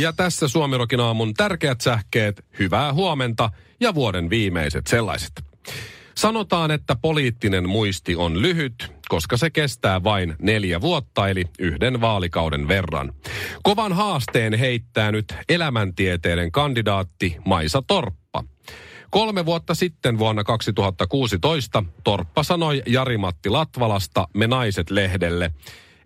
Ja 0.00 0.12
tässä 0.12 0.48
Suomirokin 0.48 1.00
aamun 1.00 1.34
tärkeät 1.34 1.80
sähkeet, 1.80 2.44
hyvää 2.58 2.92
huomenta 2.92 3.50
ja 3.80 3.94
vuoden 3.94 4.30
viimeiset 4.30 4.86
sellaiset. 4.86 5.32
Sanotaan, 6.14 6.70
että 6.70 6.96
poliittinen 7.02 7.68
muisti 7.68 8.16
on 8.16 8.42
lyhyt, 8.42 8.92
koska 9.08 9.36
se 9.36 9.50
kestää 9.50 10.04
vain 10.04 10.34
neljä 10.38 10.80
vuotta, 10.80 11.28
eli 11.28 11.44
yhden 11.58 12.00
vaalikauden 12.00 12.68
verran. 12.68 13.12
Kovan 13.62 13.92
haasteen 13.92 14.58
heittää 14.58 15.12
nyt 15.12 15.34
elämäntieteiden 15.48 16.52
kandidaatti 16.52 17.36
Maisa 17.44 17.82
Torppa. 17.86 18.44
Kolme 19.10 19.46
vuotta 19.46 19.74
sitten 19.74 20.18
vuonna 20.18 20.44
2016 20.44 21.84
Torppa 22.04 22.42
sanoi 22.42 22.82
Jari-Matti 22.86 23.48
Latvalasta 23.48 24.28
Me 24.34 24.46
naiset-lehdelle, 24.46 25.50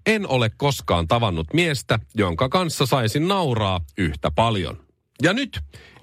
en 0.06 0.28
ole 0.28 0.50
koskaan 0.56 1.08
tavannut 1.08 1.46
miestä, 1.54 1.98
jonka 2.14 2.48
kanssa 2.48 2.86
saisin 2.86 3.28
nauraa 3.28 3.80
yhtä 3.98 4.30
paljon. 4.30 4.76
Ja 5.22 5.32
nyt 5.32 5.60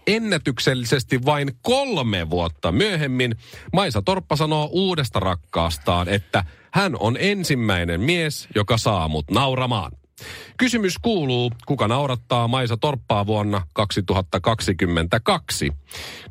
ennätyksellisesti 0.07 1.25
vain 1.25 1.51
kolme 1.61 2.29
vuotta 2.29 2.71
myöhemmin 2.71 3.35
Maisa 3.73 4.01
Torppa 4.01 4.35
sanoo 4.35 4.69
uudesta 4.71 5.19
rakkaastaan, 5.19 6.09
että 6.09 6.43
hän 6.73 6.95
on 6.99 7.17
ensimmäinen 7.19 8.01
mies, 8.01 8.47
joka 8.55 8.77
saa 8.77 9.07
mut 9.07 9.31
nauramaan. 9.31 9.91
Kysymys 10.57 10.97
kuuluu, 11.01 11.51
kuka 11.65 11.87
naurattaa 11.87 12.47
Maisa 12.47 12.77
Torppaa 12.77 13.25
vuonna 13.25 13.61
2022? 13.73 15.71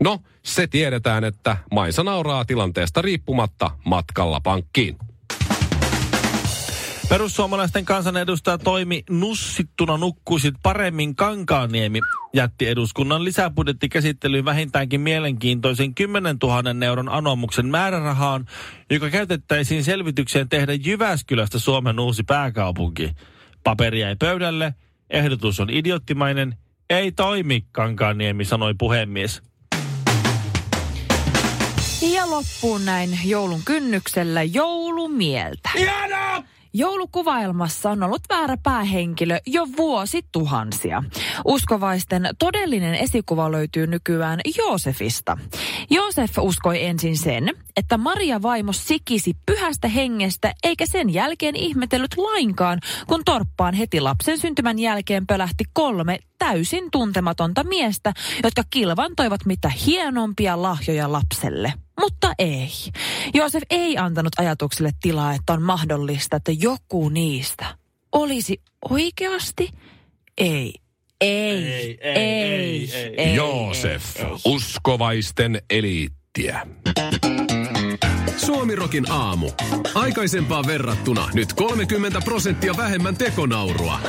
No, 0.01 0.19
se 0.43 0.67
tiedetään, 0.67 1.25
että 1.25 1.57
Maisa 1.71 2.03
nauraa 2.03 2.45
tilanteesta 2.45 3.03
riippumatta 3.03 3.71
matkalla 3.85 4.41
pankkiin. 4.41 4.97
Perussuomalaisten 7.09 7.85
kansanedustaja 7.85 8.59
toimi 8.59 9.05
nussittuna 9.11 9.97
nukkuisit 9.97 10.55
paremmin 10.63 11.17
Kankaaniemi 11.17 12.01
jätti 12.35 12.69
eduskunnan 12.69 13.25
lisäbudjettikäsittelyyn 13.25 14.45
vähintäänkin 14.45 15.01
mielenkiintoisen 15.01 15.95
10 15.95 16.37
000 16.43 16.87
euron 16.87 17.09
anomuksen 17.09 17.67
määrärahaan, 17.67 18.47
joka 18.91 19.11
käytettäisiin 19.11 19.85
selvitykseen 19.85 20.49
tehdä 20.49 20.73
Jyväskylästä 20.73 21.59
Suomen 21.59 22.01
uusi 22.01 22.23
pääkaupunki. 22.23 23.11
Paperi 23.65 24.01
jäi 24.01 24.17
pöydälle, 24.17 24.75
ehdotus 25.11 25.61
on 25.61 25.71
idioottimainen, 25.71 26.57
ei 26.91 27.13
toimi, 27.13 27.65
Kankaaniemi 27.73 28.45
sanoi 28.45 28.75
puhemies. 28.79 29.43
Ja 32.15 32.31
loppuun 32.31 32.85
näin 32.85 33.19
joulun 33.25 33.61
kynnyksellä 33.65 34.43
joulumieltä. 34.43 35.71
Hienoa! 35.79 36.52
Joulukuvailmassa 36.75 37.91
on 37.91 38.03
ollut 38.03 38.23
väärä 38.29 38.57
päähenkilö 38.63 39.39
jo 39.47 39.67
vuosituhansia. 39.77 41.05
Uskovaisten 41.45 42.29
todellinen 42.39 42.95
esikuva 42.95 43.53
löytyy 43.53 43.87
nykyään 43.87 44.41
Joosefista. 44.59 45.39
Joosef 45.91 46.39
uskoi 46.39 46.85
ensin 46.85 47.17
sen, 47.17 47.51
että 47.77 47.99
Maria 47.99 48.43
vaimo 48.43 48.73
sikisi 48.73 49.37
pyhästä 49.47 49.89
hengestä 49.89 50.55
eikä 50.63 50.85
sen 50.87 51.11
jälkeen 51.11 51.57
ihmetellyt 51.57 52.17
lainkaan, 52.17 52.81
kun 53.07 53.23
torppaan 53.25 53.75
heti 53.75 54.01
lapsen 54.01 54.39
syntymän 54.39 54.79
jälkeen 54.79 55.27
pölähti 55.27 55.65
kolme 55.73 56.19
täysin 56.39 56.91
tuntematonta 56.91 57.65
miestä, 57.65 58.13
jotka 58.43 58.63
kilvantoivat 58.71 59.41
mitä 59.47 59.69
hienompia 59.69 60.63
lahjoja 60.63 61.13
lapselle. 61.13 61.73
Mutta 62.03 62.33
ei. 62.39 62.69
Joosef 63.35 63.63
ei 63.71 63.99
antanut 63.99 64.33
ajatukselle 64.39 64.91
tilaa, 65.03 65.35
että 65.35 65.53
on 65.53 65.63
mahdollista, 65.63 66.37
että 66.37 66.53
joku 66.53 67.09
niistä 67.09 67.77
olisi 68.13 68.61
oikeasti 68.91 69.71
ei. 70.39 70.75
Ei, 71.21 71.65
ei, 71.65 71.99
ei, 72.01 72.15
ei, 72.15 72.91
ei, 72.95 73.15
ei 73.17 73.35
Joosef, 73.35 74.17
ei, 74.17 74.25
ei. 74.25 74.33
uskovaisten 74.45 75.63
eliittiä. 75.71 76.67
Suomirokin 78.37 79.11
aamu. 79.11 79.51
Aikaisempaan 79.95 80.67
verrattuna 80.67 81.29
nyt 81.35 81.53
30 81.53 82.21
prosenttia 82.21 82.77
vähemmän 82.77 83.17
tekonaurua. 83.17 84.01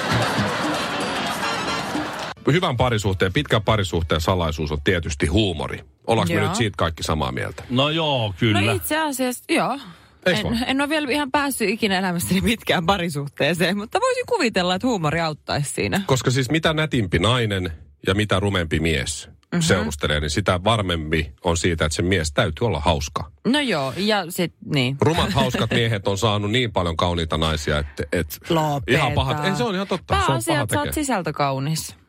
Hyvän 2.52 2.78
parisuhteen, 2.78 3.34
pitkän 3.34 3.64
parisuhteen 3.64 4.22
salaisuus 4.22 4.72
on 4.72 4.82
tietysti 4.84 5.26
huumori. 5.26 5.80
Ollaanko 6.08 6.34
me 6.34 6.42
nyt 6.42 6.56
siitä 6.56 6.76
kaikki 6.78 7.04
samaa 7.04 7.32
mieltä? 7.32 7.64
No 7.70 7.90
joo, 7.90 8.34
kyllä. 8.40 8.62
No 8.62 8.72
itse 8.72 8.98
asiassa, 8.98 9.44
joo. 9.50 9.80
Eiks 10.26 10.44
vaan? 10.44 10.56
En, 10.56 10.64
en 10.68 10.82
ole 10.82 10.90
vielä 10.90 11.12
ihan 11.12 11.32
päässyt 11.32 11.70
ikinä 11.70 12.00
elämässäni 12.00 12.42
pitkään 12.42 12.86
parisuhteeseen, 12.86 13.78
mutta 13.78 14.00
voisin 14.00 14.26
kuvitella, 14.26 14.76
että 14.76 14.88
huumori 14.88 15.20
auttaisi 15.20 15.74
siinä. 15.74 16.02
Koska 16.06 16.32
siis 16.32 16.50
mitä 16.50 16.74
nätimpi 16.74 17.20
nainen 17.20 17.72
ja 18.08 18.16
mitä 18.16 18.40
rumempi 18.40 18.80
mies 18.80 19.28
mm-hmm. 19.28 19.62
seurustelee, 19.62 20.20
niin 20.20 20.30
sitä 20.30 20.64
varmempi 20.64 21.32
on 21.44 21.58
siitä, 21.58 21.86
että 21.86 21.96
se 21.96 22.02
mies 22.02 22.32
täytyy 22.32 22.68
olla 22.68 22.80
hauska. 22.80 23.32
No 23.48 23.60
joo, 23.60 23.94
ja 23.98 24.26
sit 24.30 24.54
niin. 24.74 24.98
Rumat 25.02 25.34
hauskat 25.40 25.72
miehet 25.72 26.08
on 26.08 26.18
saanut 26.18 26.52
niin 26.52 26.72
paljon 26.74 26.98
kauniita 26.98 27.38
naisia, 27.38 27.80
että 27.80 28.04
et, 28.12 28.40
Lopeta. 28.50 28.98
ihan 28.98 29.12
pahat. 29.12 29.46
Ei, 29.46 29.56
se 29.56 29.64
on 29.64 29.76
ihan 29.76 29.88
totta. 29.88 30.14
Se 30.14 30.20
on 30.20 30.26
paha 30.26 30.38
että 30.38 30.54
sä 30.54 30.60
oot 30.60 30.70
tekee. 30.70 30.94
sisältökaunis. 30.94 32.03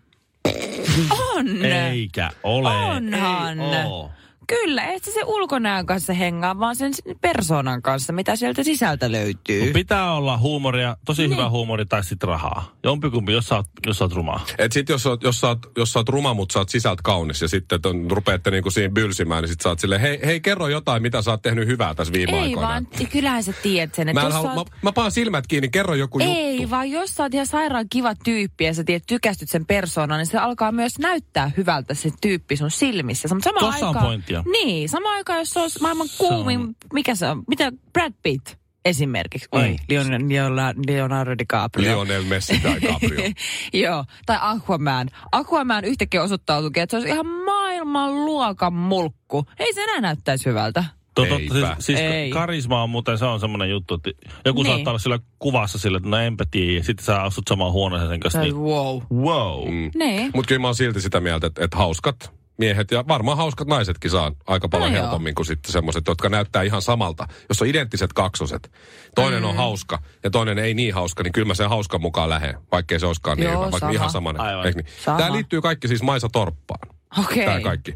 On. 1.34 1.64
Eikä 1.64 2.30
ole. 2.42 2.68
Onhan. 2.70 3.60
Ei 3.60 3.84
oo. 3.86 4.10
Kyllä, 4.46 4.84
et 4.86 5.04
se 5.04 5.20
ulkonäön 5.26 5.86
kanssa 5.86 6.12
hengaa, 6.12 6.58
vaan 6.58 6.76
sen 6.76 6.92
persoonan 7.20 7.82
kanssa, 7.82 8.12
mitä 8.12 8.36
sieltä 8.36 8.62
sisältä 8.62 9.12
löytyy. 9.12 9.72
Pitää 9.72 10.12
olla 10.14 10.38
huumoria, 10.38 10.96
tosi 11.04 11.22
Niin. 11.22 11.30
hyvä 11.32 11.50
huumori 11.50 11.86
tai 11.86 12.04
sitten 12.04 12.28
rahaa. 12.28 12.72
Jompikumpi, 12.84 13.32
jos 13.32 13.46
sä 13.48 13.54
oot, 13.56 13.66
jos 13.86 13.98
sä 13.98 14.04
oot 14.04 14.12
rumaa. 14.12 14.44
Et 14.58 14.72
sit 14.72 14.88
jos, 14.88 15.02
sä 15.02 15.08
oot- 15.10 15.18
jos, 15.24 15.40
sä 15.40 15.48
oot, 15.48 15.58
jos 15.76 15.92
sä 15.92 15.98
oot 15.98 16.08
ruma, 16.08 16.34
mutta 16.34 16.52
sä 16.52 16.58
oot 16.58 16.68
sisältä 16.68 17.00
kaunis 17.04 17.42
ja 17.42 17.48
sitten 17.48 17.82
ton, 17.82 18.10
rupeatte 18.10 18.50
niinku 18.50 18.70
siinä 18.70 18.92
bylsimään, 18.94 19.42
niin 19.42 19.48
sit 19.50 19.60
sä 19.60 19.68
oot 19.68 19.78
silleen, 19.80 20.00
hei, 20.00 20.20
hei 20.24 20.40
kerro 20.40 20.68
jotain, 20.68 21.02
mitä 21.02 21.22
sä 21.22 21.30
oot 21.30 21.42
tehnyt 21.42 21.66
hyvää 21.68 21.94
tässä 21.94 22.12
viime 22.12 22.32
Ei 22.32 22.42
aikoina. 22.42 22.68
vaan, 22.68 22.86
kyllähän 23.12 23.42
sä 23.42 23.52
tiedät 23.62 23.94
sen, 23.94 24.08
että 24.08 24.22
Mä, 24.22 24.30
halu, 24.30 24.42
sä 24.48 24.54
mä, 24.54 24.60
oot... 24.60 24.70
mä 24.82 24.92
paan 24.92 25.12
silmät 25.12 25.46
kiinni, 25.46 25.68
kerro 25.68 25.94
joku 25.94 26.18
Ei, 26.20 26.56
juttu. 26.56 26.70
vaan 26.70 26.90
jos 26.90 27.14
sä 27.14 27.22
oot 27.22 27.34
ihan 27.34 27.46
sairaan 27.46 27.86
kiva 27.90 28.14
tyyppi 28.24 28.64
ja 28.64 28.74
sä 28.74 28.84
tiedät, 28.84 29.02
tykästyt 29.06 29.50
sen 29.50 29.66
persoonan, 29.66 30.18
niin 30.18 30.26
se 30.26 30.38
alkaa 30.38 30.72
myös 30.72 30.98
näyttää 30.98 31.50
hyvältä 31.56 31.94
se 31.94 32.10
tyyppi 32.20 32.56
sun 32.56 32.70
silmissä. 32.70 33.28
Mutta 33.28 33.44
samaan 33.50 33.72
Tossa 33.72 33.88
on 33.88 33.96
aikaan, 33.96 34.22
pointtia. 34.42 34.64
Niin, 34.66 34.88
samaan 34.88 35.14
aikaan, 35.14 35.38
jos 35.38 35.50
se 35.50 35.60
olisi 35.60 35.82
maailman 35.82 36.08
kuumin, 36.18 36.60
on- 36.60 36.74
mikä 36.92 37.14
se 37.14 37.26
on, 37.28 37.42
mitä 37.48 37.72
Brad 37.92 38.12
Pitt 38.22 38.46
esimerkiksi, 38.84 39.48
oi, 39.52 39.68
Mm. 39.68 39.76
Leon, 39.88 40.28
Leonardo, 40.28 40.82
Leonardo 40.86 41.34
DiCaprio. 41.38 41.90
Lionel 42.04 42.22
Messi 42.24 42.60
tai 42.62 42.80
Caprio. 42.80 43.30
Joo, 43.84 44.04
tai 44.26 44.38
Aquaman. 44.40 45.08
Aquaman 45.32 45.84
yhtäkkiä 45.84 46.22
osoittautuikin, 46.22 46.82
että 46.82 46.90
se 46.90 46.96
olisi 46.96 47.08
ihan 47.12 47.26
maailman 47.26 48.24
luokan 48.24 48.72
mulkku. 48.72 49.44
Ei 49.58 49.72
se 49.74 49.82
enää 49.82 50.00
näyttäisi 50.00 50.46
hyvältä. 50.46 50.84
Totta, 51.14 51.34
Eipä. 51.34 51.54
siis, 51.54 51.66
siis 51.86 52.00
Ei. 52.00 52.30
karisma 52.30 52.82
on 52.82 52.90
muuten, 52.90 53.18
se 53.18 53.24
on 53.24 53.40
semmoinen 53.40 53.70
juttu, 53.70 53.94
että 53.94 54.10
joku 54.44 54.62
Niin. 54.62 54.72
saattaa 54.72 54.90
olla 54.90 54.98
sillä 54.98 55.18
kuvassa 55.38 55.78
sillä, 55.78 55.96
että 55.96 56.08
no 56.08 56.16
enpä 56.16 56.44
tiedä. 56.50 56.82
Sitten 56.82 57.04
sä 57.06 57.22
astut 57.22 57.48
samaan 57.48 57.72
huoneeseen 57.72 58.10
sen 58.10 58.20
kanssa. 58.20 58.40
Niin, 58.40 58.56
wow. 58.56 59.00
wow. 59.12 59.68
Mm. 59.68 59.90
Niin. 59.94 60.30
Mutta 60.34 60.48
kyllä 60.48 60.60
mä 60.60 60.68
oon 60.68 60.74
silti 60.74 61.00
sitä 61.00 61.20
mieltä, 61.20 61.46
että, 61.46 61.64
että 61.64 61.76
hauskat 61.76 62.32
miehet 62.58 62.90
ja 62.90 63.04
varmaan 63.08 63.36
hauskat 63.36 63.68
naisetkin 63.68 64.10
saa 64.10 64.32
aika 64.46 64.68
paljon 64.68 64.92
No 64.92 64.96
joo. 64.96 65.04
helpommin 65.04 65.34
kuin 65.34 65.46
sitten 65.46 65.72
semmoiset, 65.72 66.06
jotka 66.06 66.28
näyttää 66.28 66.62
ihan 66.62 66.82
samalta. 66.82 67.28
Jos 67.48 67.62
on 67.62 67.68
identtiset 67.68 68.12
kaksoset, 68.12 68.72
toinen 69.14 69.42
mm. 69.42 69.48
on 69.48 69.56
hauska 69.56 70.02
ja 70.24 70.30
toinen 70.30 70.58
ei 70.58 70.74
niin 70.74 70.94
hauska, 70.94 71.22
niin 71.22 71.32
kyllä 71.32 71.46
mä 71.46 71.54
sen 71.54 71.68
hauskan 71.68 72.00
mukaan 72.00 72.30
lähden, 72.30 72.54
vaikkei 72.72 73.00
se 73.00 73.06
olisikaan 73.06 73.36
niin 73.36 73.44
Joo, 73.44 73.52
hyvä, 73.52 73.62
vaikka 73.62 73.78
sama. 73.78 73.92
ihan 73.92 74.10
samanen. 74.10 74.42
Aivan. 74.42 74.66
Eikö 74.66 74.82
Niin? 74.82 74.92
Sama. 75.04 75.18
Tämä 75.18 75.32
liittyy 75.32 75.60
kaikki 75.60 75.88
siis 75.88 76.02
Maisa 76.02 76.28
Torppaan, 76.28 76.88
Okei. 77.18 77.44
tämä 77.44 77.60
kaikki 77.60 77.94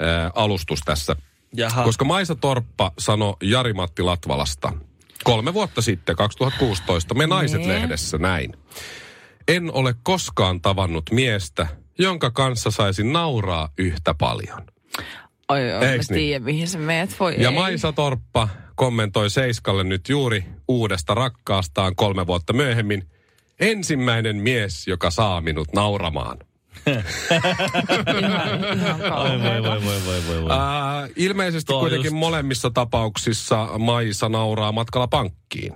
ää, 0.00 0.30
alustus 0.34 0.80
tässä. 0.84 1.16
Jaha. 1.56 1.84
Koska 1.84 2.04
Maisa 2.04 2.34
Torppa 2.34 2.92
sanoi 2.98 3.34
Jari-Matti 3.42 4.02
Latvalasta 4.02 4.72
kolme 5.24 5.54
vuotta 5.54 5.82
sitten, 5.82 6.16
2016, 6.16 7.14
Me 7.14 7.26
Naiset-lehdessä 7.26 8.18
näin. 8.18 8.56
En 9.48 9.72
ole 9.72 9.94
koskaan 10.02 10.60
tavannut 10.60 11.10
miestä, 11.10 11.66
jonka 11.98 12.30
kanssa 12.30 12.70
saisin 12.70 13.12
nauraa 13.12 13.68
yhtä 13.78 14.14
paljon. 14.14 14.62
Oi, 15.48 15.72
oi, 15.72 15.80
mä 15.86 15.92
Eiks 15.92 16.10
niin? 16.10 16.18
tiedän, 16.18 16.42
mihin 16.42 16.68
sä 16.68 16.78
meet. 16.78 17.20
Voi 17.20 17.34
Ja 17.38 17.48
ei. 17.48 17.54
Maisa 17.54 17.92
Torppa 17.92 18.48
kommentoi 18.74 19.30
Seiskalle 19.30 19.84
nyt 19.84 20.08
juuri 20.08 20.44
uudesta 20.68 21.14
rakkaastaan 21.14 21.96
kolme 21.96 22.26
vuotta 22.26 22.52
myöhemmin. 22.52 23.02
ensimmäinen 23.60 24.36
mies, 24.36 24.86
joka 24.88 25.10
saa 25.10 25.40
minut 25.40 25.68
nauramaan. 25.74 26.38
Ihan, 28.22 28.78
ihan 28.78 29.00
Voi, 29.00 29.08
kauheeta. 29.10 29.68
voi, 29.70 29.84
voi, 29.84 30.00
voi, 30.06 30.22
voi, 30.28 30.42
voi. 30.42 30.50
Ää, 30.50 31.08
ilmeisesti 31.16 31.72
kuitenkin 31.72 32.06
just. 32.06 32.16
molemmissa 32.16 32.70
tapauksissa 32.70 33.68
Maisa 33.78 34.28
nauraa 34.28 34.72
matkalla 34.72 35.06
pankkiin. 35.08 35.72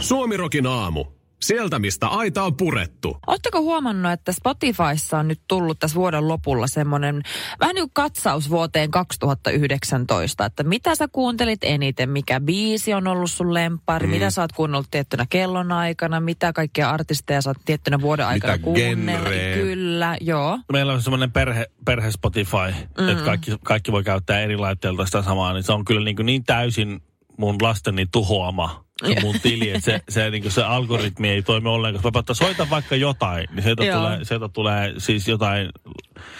Suomirokin 0.00 0.66
aamu. 0.66 1.04
Sieltä, 1.40 1.78
mistä 1.78 2.06
aita 2.06 2.42
on 2.42 2.56
purettu. 2.56 3.18
Oletteko 3.26 3.60
huomannut, 3.60 4.12
että 4.12 4.32
Spotifyssa 4.32 5.18
on 5.18 5.28
nyt 5.28 5.40
tullut 5.48 5.78
tässä 5.78 5.94
vuoden 5.94 6.28
lopulla 6.28 6.66
semmoinen 6.66 7.22
vähän 7.60 7.74
niin 7.74 7.82
kuin 7.84 7.94
katsaus 7.94 8.50
vuoteen 8.50 8.90
2019, 8.90 10.44
että 10.44 10.62
mitä 10.62 10.94
sä 10.94 11.08
kuuntelit 11.08 11.64
eniten, 11.64 12.10
mikä 12.10 12.40
biisi 12.40 12.94
on 12.94 13.06
ollut 13.06 13.30
sun 13.30 13.54
lempari, 13.54 14.06
mm. 14.06 14.10
mitä 14.10 14.30
sä 14.30 14.40
oot 14.40 14.52
kuunnellut 14.52 14.90
tiettynä 14.90 15.26
kellonaikana, 15.30 16.20
mitä 16.20 16.52
kaikkia 16.52 16.90
artisteja 16.90 17.42
sä 17.42 17.50
oot 17.50 17.58
tiettynä 17.64 18.00
vuoden 18.00 18.26
aikana 18.26 18.52
Mitä 18.52 18.64
kuunnellut. 18.64 19.32
Kyllä, 19.54 20.16
joo. 20.20 20.58
Meillä 20.72 20.92
on 20.92 21.02
semmoinen 21.02 21.32
perhe, 21.32 21.66
perhe 21.84 22.10
Spotify, 22.10 22.74
mm. 22.98 23.08
että 23.08 23.24
kaikki, 23.24 23.56
kaikki 23.64 23.92
voi 23.92 24.04
käyttää 24.04 24.40
eri 24.40 24.56
laitteilta 24.56 25.06
sitä 25.06 25.22
samaa, 25.22 25.52
niin 25.52 25.62
se 25.62 25.72
on 25.72 25.84
kyllä 25.84 26.04
niin, 26.04 26.16
kuin 26.16 26.26
niin 26.26 26.44
täysin 26.44 27.02
mun 27.36 27.56
lasteni 27.62 28.06
tuhoama 28.12 28.87
mun 29.22 29.40
tili, 29.42 29.70
että 29.70 29.80
se, 29.80 30.00
se, 30.08 30.30
niin 30.30 30.50
se 30.50 30.62
algoritmi 30.62 31.28
ei 31.28 31.42
toimi 31.42 31.68
ollenkaan. 31.68 32.04
Mä 32.04 32.12
päätän, 32.12 32.36
soita 32.36 32.70
vaikka 32.70 32.96
jotain, 32.96 33.48
niin 33.52 33.62
sieltä 33.62 33.84
Joo. 33.84 33.98
tulee, 33.98 34.24
sieltä 34.24 34.48
tulee 34.48 34.94
siis 34.98 35.28
jotain 35.28 35.68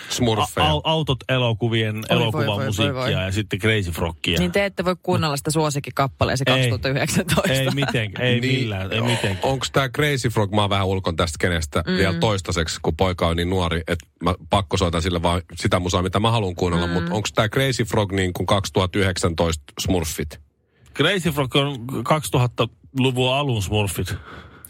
Smurfeja. 0.09 0.67
a, 0.67 0.81
autot 0.85 1.19
elokuvien 1.29 1.95
voi, 1.95 2.03
voi, 2.09 2.17
elokuvan 2.17 2.47
voi, 2.47 2.67
musiikkia 2.67 2.95
voi. 2.95 3.13
ja 3.13 3.33
sitten 3.33 3.59
Crazy 3.59 3.91
Froggia. 3.91 4.39
Niin 4.39 4.53
te 4.53 4.65
ette 4.65 4.85
voi 4.85 4.97
kuunnella 5.03 5.37
sitä 5.37 5.51
suosikkikappaleesi 5.51 6.45
Ei. 6.47 6.55
2019. 6.55 7.53
Ei 7.53 7.71
mitenkään, 7.71 8.29
ei 8.29 8.41
millään, 8.41 8.93
ei 8.93 9.01
mitenkään. 9.01 9.53
Onko 9.53 9.67
tämä 9.73 9.89
Crazy 9.89 10.29
Frog, 10.29 10.51
mä 10.51 10.61
oon 10.61 10.71
vähän 10.71 10.87
ulkon 10.87 11.17
tästä 11.17 11.37
kenestä 11.41 11.85
mm. 11.87 11.97
vielä 11.97 12.19
toistaiseksi, 12.19 12.79
kun 12.83 12.97
poika 12.97 13.29
on 13.29 13.37
niin 13.37 13.51
nuori, 13.51 13.83
että 13.89 14.07
mä 14.23 14.35
pakko 14.51 14.77
soitan 14.77 15.03
sille 15.03 15.23
vaan 15.23 15.43
sitä 15.55 15.79
musaa, 15.79 16.03
mitä 16.03 16.21
mä 16.21 16.31
haluan 16.31 16.55
kuunnella, 16.55 16.87
mm. 16.87 16.93
mutta 16.93 17.15
onko 17.15 17.29
tämä 17.35 17.49
Crazy 17.49 17.85
Frog 17.85 18.13
niin 18.13 18.33
kuin 18.33 18.47
2019 18.47 19.65
Smurfit? 19.81 20.48
Crazy 20.99 21.31
Frog 21.31 21.57
on 21.57 21.77
2000-luvun 21.93 23.35
alun 23.35 23.63
Smurfit. 23.63 24.15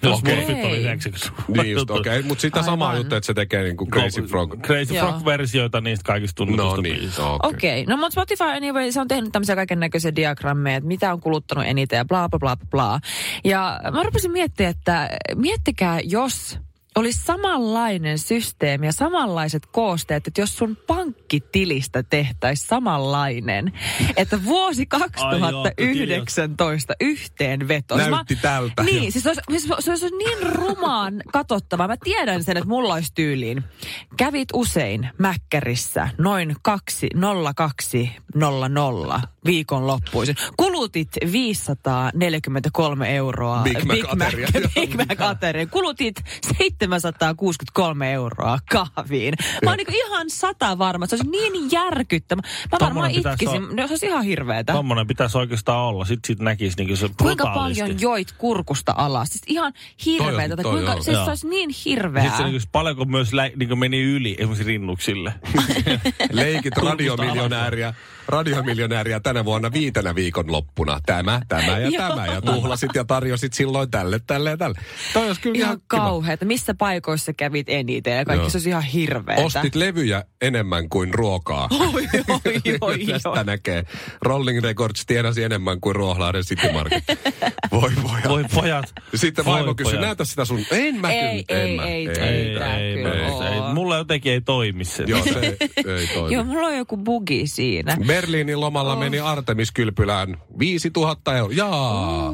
Jos 0.02 0.18
Okei. 0.18 0.34
Smurfit 0.34 0.64
oli 0.64 0.76
Ei. 0.76 0.84
90 0.84 1.42
Niin 1.48 1.70
just, 1.70 1.90
okei. 1.90 2.18
Okay. 2.18 2.28
Mutta 2.28 2.42
sitä 2.42 2.62
samaa 2.62 2.96
juttu, 2.96 3.14
että 3.14 3.26
se 3.26 3.34
tekee 3.34 3.62
niin 3.62 3.76
kuin 3.76 3.90
Crazy 3.90 4.22
Frog. 4.22 4.54
Crazy 4.62 4.94
Joo. 4.94 5.06
Frog-versioita 5.06 5.80
niistä 5.80 6.04
kaikista 6.04 6.36
tunnetusta 6.36 6.76
No 6.76 6.82
niin, 6.82 7.10
no, 7.18 7.34
okei. 7.34 7.50
Okei, 7.50 7.82
okay. 7.82 7.94
no 7.94 8.00
mutta 8.00 8.10
Spotify 8.10 8.44
anyway, 8.44 8.92
se 8.92 9.00
on 9.00 9.08
tehnyt 9.08 9.32
tämmöisiä 9.32 9.56
kaiken 9.56 9.80
näköisiä 9.80 10.16
diagrammeja, 10.16 10.76
että 10.76 10.88
mitä 10.88 11.12
on 11.12 11.20
kuluttanut 11.20 11.64
eniten 11.66 11.96
ja 11.96 12.04
bla 12.04 12.28
bla 12.28 12.38
bla 12.38 12.56
bla 12.56 12.66
bla. 12.70 13.00
Ja 13.44 13.80
mä 13.92 14.02
rupesin 14.02 14.32
miettimään, 14.32 14.70
että 14.70 15.08
miettikää, 15.34 16.00
jos 16.04 16.58
olisi 16.98 17.20
samanlainen 17.24 18.18
systeemi 18.18 18.86
ja 18.86 18.92
samanlaiset 18.92 19.66
koosteet, 19.66 20.26
että 20.26 20.40
jos 20.40 20.58
sun 20.58 20.76
pankkitilistä 20.86 22.02
tehtäisiin 22.02 22.68
samanlainen, 22.68 23.72
että 24.16 24.44
vuosi 24.44 24.86
2019 24.86 26.94
yhteenveto. 27.00 27.96
Siis 27.96 28.10
Näytti 28.10 28.36
tältä. 28.36 28.82
Niin, 28.82 29.12
siis 29.12 29.24
se 29.24 29.30
olisi, 29.30 29.42
siis 29.50 29.68
se 29.78 29.90
olisi 29.90 30.10
niin 30.18 30.38
rumaan 30.42 31.22
katsottavaa. 31.32 31.88
Mä 31.88 31.96
tiedän 32.04 32.44
sen, 32.44 32.56
että 32.56 32.68
mulla 32.68 32.94
olisi 32.94 33.12
tyyliin. 33.14 33.64
Kävit 34.16 34.48
usein 34.52 35.08
Mäkkärissä 35.18 36.08
noin 36.18 36.56
20200 36.62 39.20
viikonloppuisin. 39.44 40.36
Kulutit 40.56 41.08
543 41.32 43.16
euroa. 43.16 43.62
Big 43.62 43.84
Mac-ateria. 43.84 44.48
Big 44.74 44.94
Mac-ateria. 44.94 45.66
Kulutit 45.66 46.16
763 47.00 48.12
euroa 48.12 48.58
kahviin. 48.70 49.34
Mä 49.64 49.70
oon 49.70 49.76
niinku 49.76 49.92
ihan 49.94 50.30
sata 50.30 50.78
varma, 50.78 51.04
että 51.04 51.16
se 51.16 51.22
olisi 51.22 51.50
niin 51.50 51.68
järkyttävä. 51.72 52.42
Mä 52.42 52.78
varmaan 52.80 53.12
Tommonen 53.12 53.32
itkisin. 53.32 53.62
olla- 53.62 53.74
No, 53.82 53.86
se 53.86 53.92
olisi 53.92 54.06
ihan 54.06 54.22
hirveetä. 54.24 54.72
Tommonen 54.72 55.06
pitäisi 55.06 55.38
oikeastaan 55.38 55.78
olla. 55.80 56.04
Sitten 56.04 56.26
sit 56.26 56.38
näkisi 56.40 56.84
niin 56.84 56.96
se 56.96 57.08
Kuinka 57.22 57.44
brutaalisti. 57.44 57.80
paljon 57.82 58.00
joit 58.00 58.32
kurkusta 58.32 58.94
alas? 58.96 59.28
Siis 59.28 59.42
ihan 59.46 59.72
hirveetä. 60.06 60.56
Toi 60.56 60.58
on- 60.58 60.62
toi 60.62 60.72
Kuinka, 60.72 60.92
on. 60.92 61.04
siis 61.04 61.14
Joo. 61.14 61.24
se 61.24 61.30
olisi 61.30 61.48
niin 61.48 61.72
Sitten 61.74 61.92
hirveää. 61.92 62.36
se 62.36 62.44
niin 62.44 62.60
paljonko 62.72 63.04
myös 63.04 63.32
lä, 63.32 63.50
niin 63.56 63.78
meni 63.78 64.02
yli 64.02 64.34
esimerkiksi 64.38 64.64
rinnuksille. 64.64 65.34
Leikit 66.30 66.76
radiomiljonääriä, 66.76 67.94
radiomiljonääriä 68.28 69.20
tänä 69.20 69.44
vuonna 69.44 69.72
viitenä 69.72 70.14
viikonloppuna. 70.14 71.00
Tämä, 71.06 71.40
tämä 71.48 71.78
ja 71.78 71.90
tämä. 72.08 72.26
Ja 72.26 72.40
tuhlasit 72.42 72.90
ja 72.94 73.04
tarjosit 73.04 73.52
silloin 73.52 73.90
tälle, 73.90 74.20
tälle 74.26 74.50
ja 74.50 74.56
tälle. 74.56 74.78
Toi 75.12 75.26
olisi 75.26 75.40
kyllä 75.40 75.56
ihan, 75.56 75.68
Ihan 75.68 75.80
kauheata. 75.86 76.44
Missä 76.44 76.74
paikoissa 76.74 77.32
kävit 77.32 77.68
eniten 77.68 78.16
ja 78.16 78.24
kaikki 78.24 78.42
Joo. 78.42 78.50
se 78.50 78.56
olisi 78.58 78.68
ihan 78.68 78.82
hirveetä. 78.82 79.42
Ostit 79.42 79.74
levyjä 79.74 80.24
enemmän 80.40 80.88
kuin 80.88 81.14
ruokaa. 81.14 81.68
Oi, 81.80 82.08
oi, 82.28 82.78
oi, 82.80 82.98
Tästä 83.06 83.30
oi. 83.30 83.44
näkee. 83.44 83.84
Rolling 84.22 84.60
Records 84.62 85.06
tienasi 85.06 85.44
enemmän 85.44 85.80
kuin 85.80 85.96
Ruoholahden 85.96 86.42
City 86.44 86.72
Market. 86.72 87.04
Voi 87.72 87.90
voi. 88.02 88.20
Voi 88.28 88.44
pojat. 88.54 88.84
Sitten 89.14 89.44
Voi 89.44 89.54
vaimo 89.54 89.74
kysyi, 89.74 89.92
pojat. 89.92 90.04
näytä 90.06 90.24
sitä 90.24 90.44
sun. 90.44 90.60
En 90.70 91.00
mä 91.00 91.10
Ei, 91.12 91.44
kyllä. 91.44 91.60
ei, 91.62 91.70
en 91.70 91.76
mä, 91.76 91.84
ei, 91.86 92.08
Ei, 92.08 92.18
ei, 92.18 92.28
ei, 92.28 92.56
ei, 92.58 92.82
ei, 92.82 92.96
oo. 92.96 92.97
Mulla 93.88 93.98
jotenkin 93.98 94.32
ei 94.32 94.40
toimi 94.40 94.84
se. 94.84 95.04
Joo, 95.06 95.24
se 95.24 95.56
ei 95.98 96.06
toimi. 96.14 96.34
Joo, 96.34 96.44
mulla 96.44 96.66
on 96.66 96.76
joku 96.76 96.96
bugi 96.96 97.46
siinä. 97.46 97.96
Berliinin 98.06 98.60
lomalla 98.60 98.96
meni 98.96 99.20
Artemis 99.20 99.72
Kylpylään 99.72 100.36
5000 100.58 101.36
euroa. 101.36 101.54
Jaa. 101.56 102.32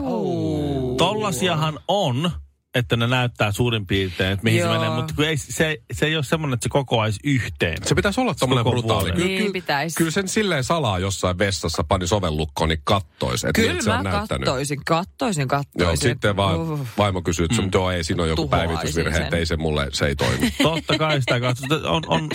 Tollasiahan 0.97 1.81
on, 1.89 2.31
että 2.75 2.97
ne 2.97 3.07
näyttää 3.07 3.53
suurin 3.53 3.87
piirtein, 3.87 4.33
että 4.33 4.45
mihin 4.45 4.61
Joo. 4.61 4.73
se 4.73 4.79
menee, 4.79 4.97
mutta 4.97 5.27
ei, 5.27 5.37
se, 5.37 5.79
se 5.93 6.07
ei 6.07 6.17
ole 6.17 6.25
semmoinen, 6.25 6.55
että 6.55 6.65
se 6.65 6.69
kokoaisi 6.69 7.21
yhteen. 7.25 7.77
Se 7.87 7.95
pitäisi 7.95 8.21
olla 8.21 8.35
Koko 8.41 8.65
brutaali. 8.71 9.13
Kyllä, 9.13 9.27
Niin 9.27 9.39
kyllä, 9.39 9.53
pitäisi. 9.53 9.97
kyllä 9.97 10.11
sen 10.11 10.29
silleen 10.29 10.65
salaa 10.65 10.99
jossain 10.99 11.39
vessassa 11.39 11.85
pani 11.85 12.07
sovellukkoon, 12.07 12.69
niin 12.69 12.81
kattois, 12.85 13.45
että 13.45 13.61
miltä 13.61 13.75
se 13.75 13.81
Kyllä 13.81 13.99
on 13.99 14.05
näyttänyt. 14.05 14.45
kattoisin, 14.45 14.81
kattoisin, 14.87 15.49
kattoisin. 15.49 15.87
Joo, 15.89 15.97
sitten 15.97 16.37
vaan 16.37 16.61
Uh. 16.61 16.87
vaimo 16.99 17.23
kysyy, 17.23 17.45
että 17.45 17.63
mm. 17.63 17.71
joo, 17.75 17.91
ei 17.91 18.05
siinä 18.05 18.23
ole 18.23 18.29
joku 18.31 18.43
Tuhoaisin 18.43 18.69
päivitysvirhe, 18.69 19.13
sen. 19.15 19.23
että 19.23 19.37
ei 19.37 19.47
se 19.47 19.57
mulle, 19.57 19.87
se 19.93 20.07
ei 20.07 20.17
toimi. 20.17 20.51
Totta 20.63 20.99
kai 20.99 21.21
sitä 21.21 21.41
katsotaan. 21.41 21.85
On, 21.87 22.03
on, 22.07 22.29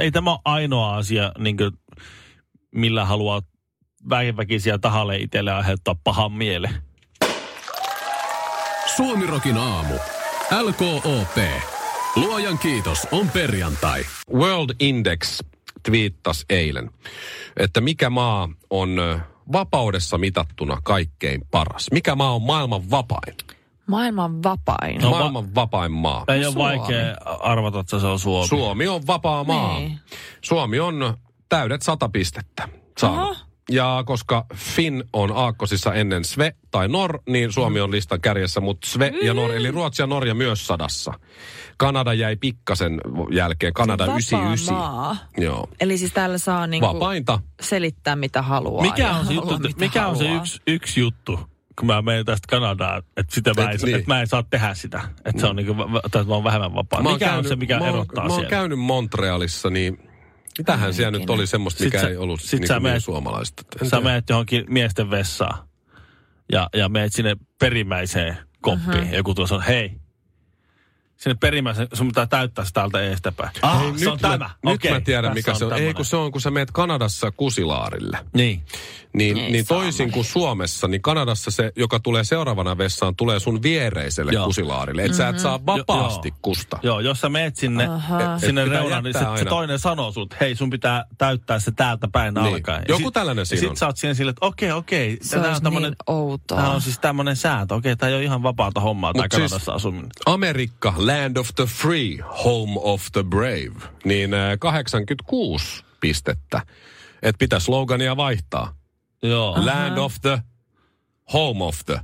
ei 0.00 0.10
tämä 0.10 0.30
ole 0.30 0.38
ainoa 0.44 0.96
asia, 0.96 1.32
niin 1.38 1.56
kuin, 1.56 1.70
millä 2.74 3.04
haluaa 3.04 3.42
väkiväkisiä 4.10 4.78
tahalle 4.78 5.16
itselle 5.16 5.52
aiheuttaa 5.52 5.94
pahan 6.04 6.32
mielen. 6.32 6.74
Suomirokin 8.96 9.56
aamu. 9.56 9.94
LKOP. 10.62 11.38
Luojan 12.16 12.58
kiitos, 12.58 13.08
on 13.12 13.28
perjantai. 13.28 14.04
World 14.34 14.70
Index 14.80 15.40
twiittasi 15.82 16.44
eilen, 16.50 16.90
että 17.56 17.80
mikä 17.80 18.10
maa 18.10 18.48
on 18.70 18.96
vapaudessa 19.52 20.18
mitattuna 20.18 20.78
kaikkein 20.84 21.42
paras. 21.50 21.90
Mikä 21.92 22.14
maa 22.14 22.34
on 22.34 22.42
maailman 22.42 22.90
vapain? 22.90 23.36
Maailman 23.86 24.42
vapain. 24.42 25.00
No, 25.00 25.10
maailman 25.10 25.54
vapain 25.54 25.92
maa. 25.92 26.24
Ei 26.28 26.44
ole 26.44 26.52
Suomi. 26.52 26.78
vaikea 26.78 27.16
arvata, 27.40 27.80
että 27.80 27.98
se 27.98 28.06
on 28.06 28.18
Suomi. 28.18 28.48
Suomi 28.48 28.88
on 28.88 29.06
vapaa 29.06 29.44
maa. 29.44 29.78
Niin. 29.78 30.00
Suomi 30.40 30.80
on 30.80 31.16
täydet 31.48 31.82
sata 31.82 32.08
pistettä 32.08 32.68
saanut. 32.98 33.20
Oho. 33.20 33.36
Ja 33.70 34.02
koska 34.06 34.46
Finn 34.54 35.02
on 35.12 35.32
aakkosissa 35.34 35.94
ennen 35.94 36.24
Sve 36.24 36.54
tai 36.70 36.88
Nor, 36.88 37.18
niin 37.28 37.52
Suomi 37.52 37.80
on 37.80 37.90
listan 37.90 38.20
kärjessä, 38.20 38.60
mutta 38.60 38.86
Sve 38.86 39.12
ja 39.22 39.34
Nor, 39.34 39.50
eli 39.52 39.70
Ruotsi 39.70 40.02
ja 40.02 40.06
Norja 40.06 40.34
myös 40.34 40.66
sadassa. 40.66 41.12
Kanada 41.76 42.12
jäi 42.12 42.36
pikkasen 42.36 43.00
jälkeen, 43.30 43.72
Kanada 43.72 44.02
Vapaa 44.02 44.14
99. 44.16 44.74
maa. 44.74 45.16
Joo. 45.38 45.68
Eli 45.80 45.98
siis 45.98 46.12
täällä 46.12 46.38
saa 46.38 46.66
niinku 46.66 46.86
Vapainta. 46.86 47.40
selittää 47.60 48.16
mitä 48.16 48.42
haluaa. 48.42 48.82
Mikä 48.82 49.10
on 49.16 49.26
se, 49.26 49.32
juttu, 49.32 49.58
mitä 49.58 49.80
mikä 49.80 50.06
on 50.06 50.16
se 50.16 50.24
haluaa. 50.24 50.42
yksi, 50.42 50.60
yksi 50.66 51.00
juttu, 51.00 51.38
kun 51.78 51.86
mä 51.86 52.02
menen 52.02 52.24
tästä 52.24 52.46
Kanadaan, 52.50 53.02
että, 53.16 53.34
sitä 53.34 53.54
mä, 53.54 53.70
Et 53.70 53.80
en, 53.80 53.86
niin. 53.86 53.96
että 53.96 54.14
mä 54.14 54.20
en 54.20 54.26
saa 54.26 54.42
tehdä 54.42 54.74
sitä. 54.74 55.00
Että 55.24 55.40
se 55.40 55.46
on 55.46 55.56
niin 55.56 55.66
kuin, 55.66 55.78
että 56.04 56.24
mä 56.24 56.34
oon 56.34 56.44
vähemmän 56.44 56.74
vapaa. 56.74 57.02
Mä 57.02 57.12
Mikä 57.12 57.34
on 57.34 57.44
se, 57.48 57.56
mikä 57.56 57.78
mä 57.78 57.84
oon, 57.84 57.94
erottaa 57.94 58.24
Mä 58.24 58.30
oon 58.30 58.40
siellä? 58.40 58.50
käynyt 58.50 58.78
Montrealissa, 58.78 59.70
niin 59.70 59.98
mitähän 60.58 60.94
siellä 60.94 61.18
nyt 61.18 61.30
oli 61.30 61.46
semmoista, 61.46 61.84
mikä 61.84 61.98
Sit 61.98 62.06
sä- 62.06 62.10
ei 62.10 62.16
ollut 62.16 62.40
sit 62.40 62.60
niin 62.60 62.82
meet- 62.82 63.04
suomalaista. 63.04 63.62
En 63.82 63.86
Sä 63.88 63.96
tiedä. 63.96 64.04
menet 64.10 64.28
johonkin 64.28 64.64
miesten 64.68 65.10
vessaan 65.10 65.68
ja, 66.52 66.68
ja 66.74 66.88
menet 66.88 67.12
sinne 67.12 67.36
perimmäiseen 67.58 68.36
koppiin. 68.60 69.00
Uh-huh. 69.00 69.12
Joku 69.14 69.34
tuossa 69.34 69.54
on, 69.54 69.62
hei, 69.62 69.92
sinne 71.16 71.36
perimmäisen, 71.40 71.88
sun 71.92 72.08
pitää 72.08 72.26
täyttää 72.26 72.64
se 72.64 72.70
täältä 72.72 73.00
eestäpäin. 73.00 73.50
Ah, 73.62 73.80
Hei, 73.80 73.98
se 73.98 74.08
on 74.08 74.12
nyt 74.14 74.22
tämä. 74.22 74.38
Mä, 74.38 74.70
Okei, 74.70 74.90
nyt 74.92 75.00
mä 75.00 75.04
tiedän, 75.04 75.24
tässä 75.34 75.50
mikä 75.50 75.58
se 75.58 75.64
on. 75.64 75.72
Ei, 75.72 75.76
tämmönen. 75.76 75.94
kun 75.94 76.04
se 76.04 76.16
on, 76.16 76.32
kun 76.32 76.40
sä 76.40 76.50
meet 76.50 76.70
Kanadassa 76.70 77.30
kusilaarille. 77.30 78.18
Niin. 78.34 78.62
Niin, 79.12 79.38
Ei 79.38 79.50
niin 79.52 79.64
saamari. 79.64 79.86
toisin 79.86 80.12
kuin 80.12 80.24
Suomessa, 80.24 80.88
niin 80.88 81.02
Kanadassa 81.02 81.50
se, 81.50 81.72
joka 81.76 82.00
tulee 82.00 82.24
seuraavana 82.24 82.78
vessaan, 82.78 83.16
tulee 83.16 83.40
sun 83.40 83.62
viereiselle 83.62 84.32
Joo. 84.32 84.46
kusilaarille. 84.46 85.04
Että 85.04 85.16
sä 85.16 85.28
et 85.28 85.38
saa 85.38 85.66
vapaasti 85.66 86.28
joo. 86.28 86.36
kusta. 86.42 86.78
Joo, 86.82 87.00
jos 87.00 87.20
sä 87.20 87.28
meet 87.28 87.56
sinne, 87.56 87.86
Aha. 87.86 88.38
sinne 88.38 88.62
Et 88.62 88.68
reunaan, 88.68 89.04
niin 89.04 89.12
se, 89.14 89.18
jättää 89.18 89.36
se 89.36 89.44
toinen 89.44 89.78
sanoo 89.78 90.12
sut, 90.12 90.32
että 90.32 90.44
hei, 90.44 90.56
sun 90.56 90.70
pitää 90.70 91.04
täyttää 91.18 91.58
se 91.60 91.70
täältä 91.72 92.08
päin 92.12 92.34
Niin. 92.34 92.46
alkaen. 92.54 92.82
Ja 92.88 92.94
Joku 92.94 93.04
sit- 93.04 93.14
tällainen 93.14 93.46
siinä 93.46 93.60
sit 93.60 93.70
on. 93.70 93.76
sä 93.76 93.86
oot 93.86 93.96
siinä 93.96 94.14
silleen, 94.14 94.30
että 94.30 94.46
okei, 94.46 94.72
okei. 94.72 95.18
Se 95.22 95.30
tää 95.36 95.44
olisi 95.44 95.56
on 95.56 95.62
tämmönen, 95.62 95.90
niin 95.90 95.96
outoa. 96.16 96.58
Tää 96.58 96.70
on 96.70 96.80
siis 96.80 96.98
tämmönen 96.98 97.36
sääntö. 97.36 97.74
Okei, 97.74 97.96
tää 97.96 98.08
ei 98.08 98.14
ole 98.14 98.22
ihan 98.24 98.42
vapaata 98.42 98.80
hommaa, 98.80 99.12
tää 99.12 99.22
Mut 99.22 99.32
siis- 99.32 99.50
Kanadassa 99.50 99.72
asuminen. 99.72 100.08
Amerikka, 100.26 100.94
land 101.06 101.36
of 101.36 101.48
the 101.54 101.66
free, 101.66 102.18
home 102.44 102.72
of 102.82 103.06
the 103.12 103.22
brave. 103.22 103.74
Niin 104.04 104.34
äh, 104.34 104.58
86 104.58 105.84
pistettä. 106.00 106.62
Että 107.22 107.38
pitää 107.38 107.58
slogania 107.60 108.16
vaihtaa. 108.16 108.74
Joo. 109.22 109.56
Land 109.66 109.98
of 109.98 110.14
the, 110.20 110.38
home 111.32 111.64
of 111.64 111.78
the 111.86 112.00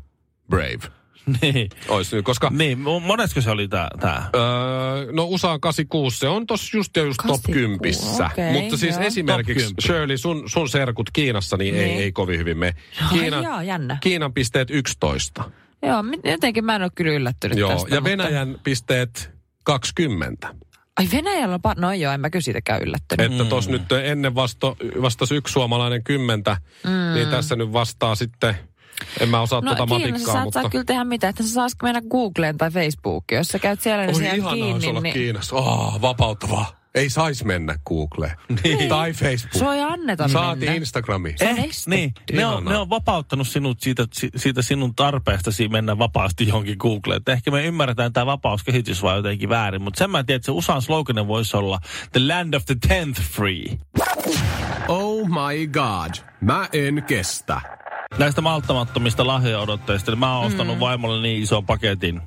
brave. 0.50 0.78
niin. 1.42 1.68
Ois 1.88 2.12
nyt, 2.12 2.24
koska... 2.24 2.50
Niin, 2.50 2.78
mo- 2.78 3.06
monesko 3.06 3.40
se 3.40 3.50
oli 3.50 3.68
tää? 3.68 3.88
tää? 4.00 4.30
Öö, 4.34 5.12
no 5.12 5.24
USA 5.24 5.58
86, 5.58 6.18
se 6.18 6.28
on 6.28 6.46
tossa 6.46 6.76
just 6.76 6.96
ja 6.96 7.02
just 7.02 7.20
top 7.26 7.42
86, 7.42 8.12
10. 8.22 8.32
okei, 8.32 8.52
Mutta 8.62 8.76
siis 8.76 8.94
joo. 8.96 9.04
esimerkiksi 9.04 9.64
Top 9.64 9.76
10. 9.76 9.98
Shirley, 9.98 10.18
sun, 10.18 10.42
sun 10.50 10.68
serkut 10.68 11.10
Kiinassa, 11.12 11.56
niin, 11.56 11.74
ei, 11.74 11.88
Niin. 11.88 12.00
ei 12.00 12.12
kovin 12.12 12.38
hyvin 12.38 12.58
jaa, 13.42 13.62
jännä. 13.62 13.98
Kiinan 14.00 14.32
pisteet 14.32 14.70
11. 14.70 15.50
Joo, 15.82 16.04
jotenkin 16.24 16.64
mä 16.64 16.76
en 16.76 16.82
ole 16.82 16.90
kyllä 16.94 17.12
yllättynyt 17.12 17.58
Joo, 17.58 17.70
tästä. 17.70 17.94
ja 17.94 18.00
mutta- 18.00 18.10
Venäjän 18.10 18.56
pisteet 18.64 19.30
20. 19.64 20.54
Ai 20.96 21.08
Venäjällä 21.12 21.54
on... 21.54 21.60
Pa- 21.68 21.80
no 21.80 21.92
joo, 21.92 22.12
en 22.12 22.20
mä 22.20 22.30
kyllä 22.30 22.42
siitäkään 22.42 22.82
yllättynyt. 22.82 23.32
Että 23.32 23.44
tos 23.44 23.68
nyt 23.68 23.92
ennen 23.92 24.34
vasto, 24.34 24.76
vastasi 25.02 25.34
yksi 25.34 25.52
suomalainen 25.52 26.04
kymmentä, 26.04 26.56
mm. 26.84 27.14
niin 27.14 27.28
tässä 27.28 27.56
nyt 27.56 27.72
vastaa 27.72 28.14
sitten, 28.14 28.54
en 29.20 29.28
mä 29.28 29.40
osaa 29.40 29.60
No 29.60 29.66
tuota 29.74 29.86
matikkaa, 29.86 30.34
sä 30.34 30.44
mutta... 30.44 30.60
saa 30.60 30.70
kyllä 30.70 30.84
tehdä 30.84 31.04
mitään, 31.04 31.30
että 31.30 31.42
sä 31.42 31.48
saisiko 31.48 31.86
mennä 31.86 32.02
Googleen 32.10 32.58
tai 32.58 32.70
Facebookiin. 32.70 33.36
Jos 33.36 33.48
sä 33.48 33.58
käyt 33.58 33.80
siellä, 33.80 34.06
niin 34.06 34.16
Oi 34.16 34.24
jäät 34.24 34.36
ihanaa 34.36 34.52
olisi 34.54 34.70
kiinni, 34.72 34.88
olla 34.88 35.00
niin 35.00 35.12
Kiinassa. 35.14 35.56
Oh, 35.56 36.00
vapauttavaa. 36.00 36.79
Ei 36.94 37.10
sais 37.10 37.44
mennä 37.44 37.76
Googleen. 37.88 38.36
Niin. 38.64 38.88
Tai 38.88 39.12
Facebook. 39.12 39.74
ei 39.74 39.80
anneta 39.82 40.28
Saati 40.28 40.60
mennä. 40.60 40.72
On 40.72 41.48
Eh, 41.48 41.64
estetty. 41.64 41.90
niin, 41.90 42.12
ne 42.32 42.46
on, 42.46 42.64
ne 42.64 42.76
on 42.76 42.90
vapauttanut 42.90 43.48
sinut 43.48 43.80
siitä, 43.80 44.06
si- 44.12 44.30
siitä 44.36 44.62
sinun 44.62 44.94
tarpeestasi 44.94 45.68
mennä 45.68 45.98
vapaasti 45.98 46.46
johonkin 46.48 46.76
Googleen. 46.78 47.22
Ehkä 47.28 47.50
me 47.50 47.64
ymmärretään 47.66 48.12
tämä 48.12 48.26
vapauskehitys 48.26 49.02
vaan 49.02 49.16
jotenkin 49.16 49.48
väärin, 49.48 49.82
mutta 49.82 49.98
sen 49.98 50.10
mä 50.10 50.24
tiedän, 50.24 50.36
että 50.36 50.46
se 50.46 50.52
USAn 50.52 50.82
sloganen 50.82 51.26
voisi 51.26 51.56
olla 51.56 51.78
The 52.12 52.20
Land 52.26 52.54
of 52.54 52.64
the 52.66 52.76
Tenth 52.88 53.20
Free. 53.22 53.78
Oh 54.88 55.28
my 55.28 55.66
god. 55.66 56.14
Mä 56.40 56.68
en 56.72 57.02
kestä. 57.02 57.60
Näistä 58.18 58.40
malttamattomista 58.40 59.26
lahjaodotteista, 59.26 60.10
niin 60.10 60.18
mä 60.18 60.36
oon 60.38 60.46
ostanut 60.46 60.76
mm. 60.76 60.80
vaimolle 60.80 61.22
niin 61.22 61.42
ison 61.42 61.66
paketin, 61.66 62.20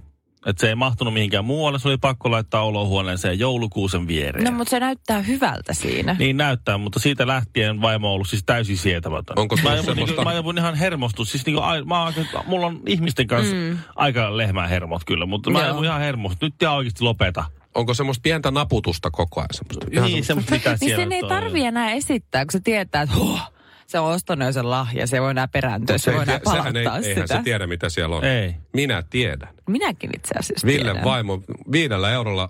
että 0.45 0.61
se 0.61 0.69
ei 0.69 0.75
mahtunut 0.75 1.13
mihinkään 1.13 1.45
muualle. 1.45 1.79
Se 1.79 1.87
oli 1.87 1.97
pakko 1.97 2.31
laittaa 2.31 2.61
olohuoneeseen 2.61 3.39
joulukuusen 3.39 4.07
viereen. 4.07 4.45
No, 4.45 4.51
mutta 4.51 4.71
se 4.71 4.79
näyttää 4.79 5.21
hyvältä 5.21 5.73
siinä. 5.73 6.15
Niin 6.19 6.37
näyttää, 6.37 6.77
mutta 6.77 6.99
siitä 6.99 7.27
lähtien 7.27 7.81
vaimo 7.81 8.07
on 8.07 8.13
ollut 8.13 8.29
siis 8.29 8.43
täysin 8.45 8.77
sietämätön. 8.77 9.39
Onko 9.39 9.55
mä, 9.55 9.69
joudun, 9.69 9.85
semmoista- 9.85 10.15
niinku, 10.15 10.23
mä 10.23 10.33
joudun 10.33 10.57
ihan 10.57 10.75
hermostus. 10.75 11.31
Siis 11.31 11.45
niinku, 11.45 11.61
ai, 11.61 11.83
mä, 11.83 12.13
mulla 12.45 12.67
on 12.67 12.79
ihmisten 12.87 13.27
kanssa 13.27 13.55
mm. 13.55 13.77
aika 13.95 14.37
lehmän 14.37 14.69
hermot 14.69 15.01
kyllä, 15.05 15.25
mutta 15.25 15.49
mä 15.49 15.65
joudun 15.65 15.85
ihan 15.85 16.01
hermostus. 16.01 16.41
Nyt 16.41 16.61
ihan 16.61 16.75
oikeasti 16.75 17.03
lopeta. 17.03 17.43
Onko 17.75 17.93
semmoista 17.93 18.21
pientä 18.21 18.51
naputusta 18.51 19.11
koko 19.11 19.39
ajan? 19.39 19.47
Semmoista, 19.51 19.85
niin, 19.85 20.01
semmoista- 20.01 20.25
semmoista 20.27 20.53
mitä 20.53 20.77
Niin 20.81 20.95
sen 20.95 21.11
ei 21.11 21.21
tarvi 21.21 21.65
enää 21.65 21.91
esittää, 21.91 22.45
kun 22.45 22.51
se 22.51 22.59
tietää, 22.59 23.01
että 23.01 23.15
huh, 23.15 23.39
se 23.93 23.99
on 23.99 24.11
ostanut 24.11 24.53
sen 24.53 24.69
lahja, 24.69 25.07
se 25.07 25.21
voi 25.21 25.31
enää 25.31 25.47
perääntyä, 25.47 25.97
se, 25.97 26.11
ei 26.11 26.15
voi 26.17 26.23
enää 26.23 26.39
sehän 26.43 26.75
ei, 26.77 26.83
palauttaa 26.83 27.09
eihän 27.09 27.27
sitä. 27.27 27.37
se 27.37 27.43
tiedä, 27.43 27.67
mitä 27.67 27.89
siellä 27.89 28.15
on. 28.15 28.23
Ei. 28.23 28.55
Minä 28.73 29.03
tiedän. 29.09 29.49
Minäkin 29.67 30.09
itse 30.15 30.35
asiassa 30.39 30.67
Villen 30.67 30.85
tiedän. 30.85 31.03
vaimo 31.03 31.41
viidellä 31.71 32.11
eurolla, 32.11 32.49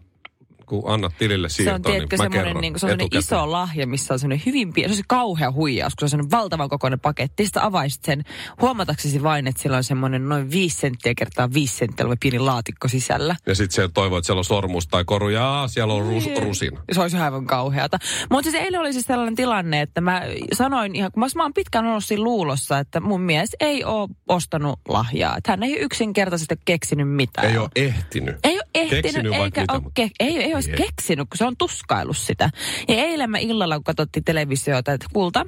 kun 0.66 0.84
annat 0.86 1.14
tilille 1.18 1.50
Se 1.50 1.54
siirtoa, 1.56 1.76
on, 1.76 1.82
tiedätkö, 1.82 2.16
niin 2.16 2.20
mä 2.20 2.24
semmoinen, 2.24 2.46
kerron 2.46 2.62
niin 2.62 2.80
semmoinen 2.80 3.06
etukäteen. 3.06 3.20
iso 3.20 3.52
lahja, 3.52 3.88
missä 3.88 4.14
on 4.14 4.20
semmoinen 4.20 4.44
hyvin 4.46 4.74
pieni, 4.74 4.90
se 4.90 4.94
on 4.94 4.98
se 4.98 5.04
kauhea 5.08 5.52
huijaus, 5.52 5.96
kun 5.96 6.00
se 6.00 6.06
on 6.06 6.10
semmoinen 6.10 6.32
valtavan 6.32 6.70
kokoinen 6.70 7.00
paketti. 7.00 7.46
Sitten 7.46 7.64
avaisit 7.64 8.04
sen 8.04 8.24
huomataksesi 8.62 9.24
vain, 9.24 9.48
että 9.48 9.62
sillä 9.62 9.78
on 9.78 9.84
semmoinen 9.84 10.30
noin 10.30 10.52
viisi 10.52 10.78
senttiä 10.80 11.14
kertaa 11.18 11.54
viisi 11.54 11.76
senttiä 11.78 12.06
oleva 12.06 12.18
pieni 12.20 12.40
laatikko 12.40 12.88
sisällä. 12.88 13.36
Ja 13.46 13.56
sitten 13.56 13.76
se 13.76 13.90
toivoo, 13.94 14.18
että 14.18 14.26
siellä 14.26 14.40
on 14.40 14.46
sormus 14.46 14.88
tai 14.88 15.04
koru, 15.06 15.30
ja 15.30 15.64
siellä 15.68 15.94
on 15.94 16.06
rus, 16.06 16.26
Niin. 16.26 16.44
rusin. 16.44 16.80
Se 16.92 17.02
olisi 17.02 17.18
aivan 17.18 17.46
kauheata. 17.46 17.98
Mutta 18.30 18.52
siis 18.52 18.64
eilen 18.64 18.80
oli 18.80 18.94
siis 18.94 19.06
sellainen 19.06 19.36
tilanne, 19.36 19.82
että 19.82 20.02
mä 20.02 20.22
sanoin 20.54 20.96
ihan, 20.96 21.12
kun 21.12 21.24
mä, 21.36 21.44
oon 21.44 21.54
pitkään 21.54 21.86
ollut 21.86 22.04
siinä 22.06 22.24
luulossa, 22.24 22.80
että 22.80 23.00
mun 23.00 23.22
mies 23.22 23.50
ei 23.60 23.84
ole 23.84 24.10
ostanut 24.28 24.80
lahjaa. 24.88 25.38
Että 25.38 25.52
hän 25.52 25.64
ei 25.64 25.78
yksinkertaisesti 25.80 26.56
keksinyt 26.66 27.10
mitään. 27.10 27.48
Ei 27.52 27.58
ole 27.58 27.70
ehtinyt. 27.76 28.36
Ei 28.44 28.53
ehtinyt, 28.76 29.04
Keksinyt 29.04 29.34
eikä 29.34 29.62
mitä, 29.62 29.74
ole 29.74 29.82
mutta- 29.82 30.02
ke- 30.02 30.10
ei, 30.20 30.38
ei 30.44 30.54
olisi 30.56 30.72
Ei. 30.72 30.78
keksinyt, 30.78 31.30
kun 31.30 31.38
se 31.38 31.46
on 31.46 31.58
tuskaillut 31.58 32.18
sitä. 32.18 32.50
Ja 32.88 32.96
eilen 32.96 33.30
mä 33.32 33.38
illalla, 33.38 33.76
kun 33.76 33.84
katsottiin 33.84 34.24
televisiota, 34.24 34.94
että 34.94 35.06
kulta, 35.14 35.46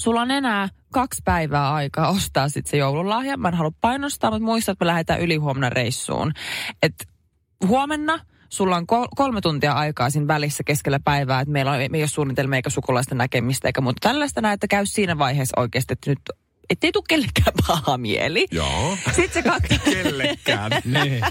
sulla 0.00 0.20
on 0.20 0.30
enää 0.30 0.68
kaksi 0.92 1.22
päivää 1.24 1.72
aikaa 1.74 2.08
ostaa 2.10 2.48
sitten 2.48 2.70
se 2.70 2.76
joululahja. 2.76 3.36
Mä 3.36 3.48
en 3.48 3.54
halua 3.54 3.72
painostaa, 3.80 4.30
mutta 4.30 4.44
muista, 4.44 4.72
että 4.72 4.84
me 4.84 4.86
lähdetään 4.86 5.20
ylihuomenna 5.20 5.70
reissuun. 5.70 6.32
Et 6.82 6.94
huomenna 7.66 8.18
sulla 8.48 8.76
on 8.76 8.86
kol- 8.86 9.08
kolme 9.16 9.40
tuntia 9.40 9.72
aikaa 9.72 10.10
siinä 10.10 10.28
välissä 10.28 10.64
keskellä 10.64 11.00
päivää, 11.04 11.40
että 11.40 11.52
meillä 11.52 11.70
on, 11.72 11.78
me 11.78 11.98
ei 11.98 12.02
ole 12.02 12.08
suunnitelmia 12.08 12.56
eikä 12.56 12.70
sukulaisten 12.70 13.18
näkemistä 13.18 13.68
eikä 13.68 13.80
muuta 13.80 14.08
tällaista 14.08 14.40
näin, 14.40 14.54
että 14.54 14.68
käy 14.68 14.86
siinä 14.86 15.18
vaiheessa 15.18 15.60
oikeasti, 15.60 15.92
että 15.92 16.10
nyt 16.10 16.20
ettei 16.72 16.92
tule 16.92 17.04
kellekään 17.08 17.52
paha 17.66 17.98
mieli. 17.98 18.46
Joo. 18.50 18.96
Sitten 19.16 19.30
se 19.32 19.42
katsoo, 19.42 19.92
Kellekään. 20.02 20.72
Niin. 20.84 21.24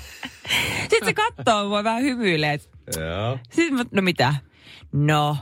sit 0.89 1.05
se 1.05 1.13
katsoo 1.13 1.67
mua 1.69 1.83
vähän 1.83 2.01
hymyilee, 2.03 2.59
Joo. 2.97 3.39
Sitten 3.51 3.73
mä, 3.73 3.85
no 3.91 4.01
mitä? 4.01 4.35
No, 4.91 5.37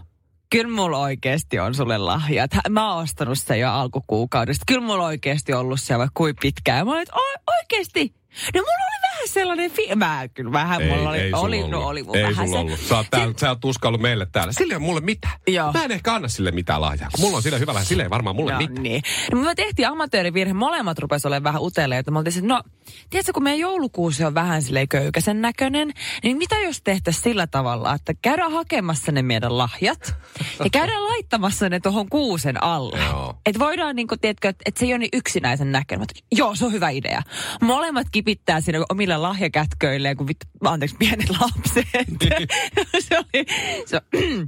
kyllä 0.49 0.75
mulla 0.75 0.97
oikeasti 0.97 1.59
on 1.59 1.75
sulle 1.75 1.97
lahja. 1.97 2.47
Mä 2.69 2.93
oon 2.93 3.03
ostanut 3.03 3.39
sen 3.39 3.59
jo 3.59 3.71
alkukuukaudesta. 3.71 4.63
Kyllä 4.67 4.81
mulla 4.81 5.05
oikeasti 5.05 5.53
ollut 5.53 5.79
siellä 5.81 5.99
vaikka 5.99 6.13
kuin 6.17 6.35
pitkään. 6.41 6.77
Ja 6.77 6.85
mä 6.85 6.91
olin, 6.91 7.01
että 7.01 7.15
"Oi- 7.15 7.55
oikeasti? 7.59 8.13
No 8.55 8.61
mulla 8.61 8.85
oli 8.89 9.08
vähän 9.19 9.27
sellainen 9.33 9.71
fi- 9.71 9.95
Mä 9.95 10.27
kyllä 10.33 10.51
vähän, 10.51 10.81
Ei, 10.81 10.89
mulla 10.89 11.09
oli, 11.09 11.17
ei 11.19 11.33
oli, 11.33 11.57
ollut. 11.57 11.71
no 11.71 11.87
oli 11.87 12.03
mulla 12.03 12.17
ei 12.17 12.23
vähän 12.23 12.35
sulla 12.47 12.51
se. 12.51 12.57
ollut. 12.65 12.79
Sä 12.79 12.97
oot, 12.97 13.07
täällä, 13.11 13.33
sä 13.37 13.49
oot 13.49 13.65
uskallut 13.65 14.01
meille 14.01 14.27
täällä. 14.31 14.53
Sille 14.53 14.73
ei 14.73 14.77
ole 14.77 14.83
mulle 14.85 15.01
mitään. 15.01 15.33
Joo. 15.47 15.71
Mä 15.71 15.83
en 15.83 15.91
ehkä 15.91 16.13
anna 16.13 16.27
sille 16.27 16.51
mitään 16.51 16.81
lahjaa. 16.81 17.09
Kun 17.15 17.21
mulla 17.25 17.37
on 17.37 17.43
sille 17.43 17.59
hyvä 17.59 17.73
lahja, 17.73 17.85
sille 17.85 18.03
ei 18.03 18.09
varmaan 18.09 18.35
mulle 18.35 18.51
No 18.53 18.57
mitään. 18.57 18.83
niin. 18.83 19.01
No, 19.33 19.41
me 19.41 19.55
tehtiin 19.55 19.87
amatöörivirhe. 19.87 20.53
Molemmat 20.53 20.99
rupes 20.99 21.25
olemaan 21.25 21.43
vähän 21.43 21.61
uteleita. 21.61 22.11
Me 22.11 22.19
oltiin 22.19 22.47
no, 22.47 22.61
tiedätkö, 23.09 23.33
kun 23.33 23.43
meidän 23.43 23.59
joulukuusi 23.59 24.23
on 24.23 24.33
vähän 24.33 24.61
silleen 24.61 24.87
köykäisen 24.87 25.41
näköinen, 25.41 25.91
niin 26.23 26.37
mitä 26.37 26.55
jos 26.59 26.81
tehtäisiin 26.83 27.23
sillä 27.23 27.47
tavalla, 27.47 27.93
että 27.93 28.13
käydään 28.21 28.51
hakemassa 28.51 29.11
ne 29.11 29.21
meidän 29.21 29.57
lahjat 29.57 30.15
ja 30.63 30.69
käydään 30.71 31.03
laittamassa 31.03 31.69
ne 31.69 31.79
tuohon 31.79 32.09
kuusen 32.09 32.63
alle. 32.63 32.99
Että 33.45 33.59
voidaan, 33.59 33.95
niin 33.95 34.07
kuin, 34.07 34.19
tiedätkö, 34.19 34.49
että 34.49 34.63
et 34.65 34.77
se 34.77 34.85
ei 34.85 34.91
ole 34.93 34.97
niin 34.97 35.09
yksinäisen 35.13 35.71
näköinen. 35.71 36.07
Joo, 36.31 36.55
se 36.55 36.65
on 36.65 36.71
hyvä 36.71 36.89
idea. 36.89 37.21
Molemmat 37.61 38.07
kipittää 38.11 38.61
sinne 38.61 38.79
omille 39.09 39.27
lahjakätköilleen, 39.27 40.17
kun 40.17 40.27
vittu, 40.27 40.47
anteeksi, 40.63 40.95
pienet 40.99 41.29
lapset. 41.29 41.85
se 43.07 43.17
oli, 43.17 43.45
se, 43.85 44.01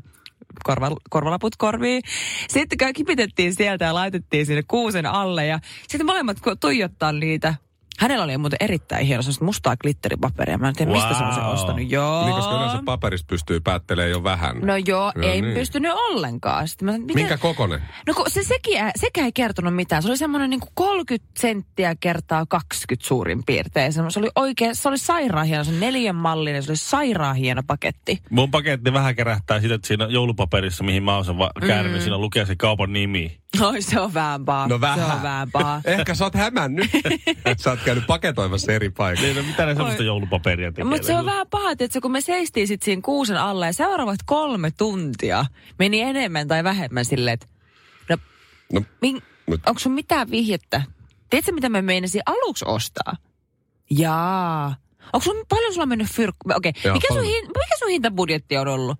korva, 0.63 0.91
korvalaput 1.09 1.55
korviin. 1.55 2.01
Sitten 2.49 2.93
kipitettiin 2.93 3.55
sieltä 3.55 3.85
ja 3.85 3.93
laitettiin 3.93 4.45
sinne 4.45 4.63
kuusen 4.67 5.05
alle 5.05 5.45
ja 5.45 5.59
sitten 5.87 6.05
molemmat 6.05 6.37
tuijottaa 6.59 7.11
niitä. 7.11 7.55
Hänellä 7.99 8.23
oli 8.23 8.37
muuten 8.37 8.57
erittäin 8.59 9.05
hieno 9.05 9.21
semmoista 9.21 9.45
mustaa 9.45 9.77
glitteripaperia. 9.77 10.57
Mä 10.57 10.67
en 10.67 10.75
tiedä, 10.75 10.91
mistä 10.91 11.13
se 11.13 11.23
on 11.23 11.29
Wow. 11.43 11.53
ostanut. 11.53 11.91
Joo. 11.91 12.25
Niin, 12.25 12.35
koska 12.35 12.55
yleensä 12.55 12.79
paperista 12.85 13.27
pystyy 13.27 13.59
päättelemään 13.59 14.11
jo 14.11 14.23
vähän. 14.23 14.59
No 14.61 14.75
joo, 14.77 15.11
No 15.15 15.27
ei 15.27 15.41
niin. 15.41 15.53
pystynyt 15.53 15.91
ollenkaan. 15.93 16.67
Sitten 16.67 16.85
mä, 16.85 16.91
miten- 16.97 17.15
Minkä 17.15 17.37
kokonen? 17.37 17.81
No 18.07 18.13
kun 18.13 18.25
se 18.29 18.43
sekin, 18.43 18.77
sekä 18.95 19.25
ei 19.25 19.31
kertonut 19.31 19.75
mitään. 19.75 20.01
Se 20.03 20.09
oli 20.09 20.17
semmoinen 20.17 20.49
niin 20.49 20.61
30 20.73 21.31
senttiä 21.39 21.95
kertaa 21.99 22.45
20 22.49 23.07
suurin 23.07 23.43
piirtein. 23.45 23.93
Se 23.93 24.01
oli 24.19 24.29
oikein, 24.35 24.75
se 24.75 24.89
oli 24.89 24.97
sairaan 24.97 25.47
hieno, 25.47 25.63
se 25.63 25.71
neljän 25.71 26.15
mallinen, 26.15 26.63
se 26.63 26.71
oli 26.71 26.77
sairaan 26.77 27.35
hieno 27.35 27.61
paketti. 27.67 28.21
Mun 28.29 28.51
paketti 28.51 28.93
vähän 28.93 29.15
kärähtää 29.15 29.61
sitä, 29.61 29.75
että 29.75 29.87
siinä 29.87 30.05
joulupaperissa, 30.05 30.83
mihin 30.83 31.03
mä 31.03 31.15
oon 31.15 31.25
sen 31.25 31.37
va- 31.37 31.51
käärinyt, 31.67 31.97
mm. 31.99 32.03
siinä 32.03 32.17
lukee 32.17 32.45
se 32.45 32.55
kaupan 32.55 32.93
nimi. 32.93 33.37
Oi, 33.61 33.81
se 33.81 33.99
on 33.99 34.13
vähän 34.13 34.45
paha. 34.45 34.67
No 34.67 34.81
vähän. 34.81 34.99
Se 35.09 35.13
on 35.15 35.23
vähän 35.23 35.51
paha. 35.51 35.81
Ehkä 35.85 36.15
sä 36.15 36.23
oot 36.23 36.35
hämännyt. 36.35 36.89
sä 37.57 37.69
oot 37.69 37.79
käynyt 37.85 38.07
paketoimassa 38.07 38.71
eri 38.71 38.89
paikoissa. 38.89 39.25
Niin, 39.25 39.35
no 39.37 39.43
mitä 39.43 39.65
ne 39.65 39.75
semmoista 39.75 40.03
joulupaperia 40.03 40.71
tekee? 40.71 40.83
Mutta 40.83 41.07
se 41.07 41.15
on 41.15 41.25
vähän 41.25 41.47
paha, 41.47 41.71
että 41.79 42.01
kun 42.01 42.11
me 42.11 42.21
seistiin 42.21 42.67
sit 42.67 42.81
siinä 42.81 43.01
kuusen 43.05 43.37
alla 43.37 43.65
ja 43.65 43.73
seuraavat 43.73 44.19
kolme 44.25 44.71
tuntia 44.71 45.45
meni 45.79 46.01
enemmän 46.01 46.47
tai 46.47 46.63
vähemmän 46.63 47.05
silleen, 47.05 47.33
että 47.33 47.47
no, 48.09 48.17
No, 48.73 48.81
min, 49.01 49.21
mut- 49.51 49.61
onko 49.65 49.79
sun 49.79 49.91
mitään 49.91 50.31
vihjettä? 50.31 50.81
Tiedätkö, 51.29 51.51
mitä 51.51 51.69
me 51.69 51.81
meinasin 51.81 52.21
aluksi 52.25 52.65
ostaa? 52.67 53.17
Jaa. 53.89 54.75
Onko 55.13 55.23
sun, 55.23 55.45
paljon 55.49 55.73
sulla 55.73 55.85
mennyt 55.85 56.07
fyrkku? 56.07 56.49
Okei, 56.55 56.71
Joo, 56.83 56.93
mikä, 56.93 57.07
sun, 57.13 57.23
hin, 57.23 57.45
mikä 57.47 57.77
sun 57.79 57.89
hintabudjetti 57.89 58.57
on 58.57 58.67
ollut? 58.67 58.99